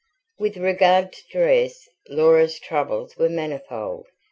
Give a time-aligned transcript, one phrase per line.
[0.39, 4.07] With regard to dress, Laura's troubles were manifold.